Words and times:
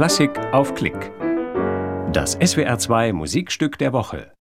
Klassik 0.00 0.38
auf 0.54 0.74
Klick. 0.74 1.12
Das 2.10 2.38
SWR2 2.38 3.12
Musikstück 3.12 3.76
der 3.76 3.92
Woche. 3.92 4.32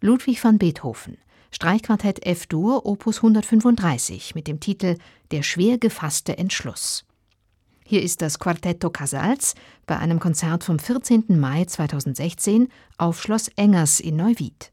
Ludwig 0.00 0.42
van 0.42 0.58
Beethoven, 0.58 1.18
Streichquartett 1.52 2.26
F-Dur, 2.26 2.84
Opus 2.84 3.18
135 3.18 4.34
mit 4.34 4.48
dem 4.48 4.58
Titel 4.58 4.96
Der 5.30 5.44
schwer 5.44 5.78
gefasste 5.78 6.36
Entschluss. 6.36 7.04
Hier 7.84 8.02
ist 8.02 8.22
das 8.22 8.40
Quartetto 8.40 8.90
Casals 8.90 9.54
bei 9.86 9.98
einem 9.98 10.18
Konzert 10.18 10.64
vom 10.64 10.80
14. 10.80 11.38
Mai 11.38 11.66
2016 11.66 12.66
auf 12.98 13.22
Schloss 13.22 13.46
Engers 13.54 14.00
in 14.00 14.16
Neuwied. 14.16 14.72